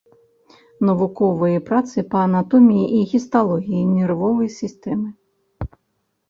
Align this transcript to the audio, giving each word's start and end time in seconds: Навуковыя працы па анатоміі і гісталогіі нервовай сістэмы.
Навуковыя 0.87 1.59
працы 1.67 1.97
па 2.13 2.17
анатоміі 2.29 2.87
і 3.01 3.03
гісталогіі 3.13 3.83
нервовай 3.93 4.49
сістэмы. 4.59 5.09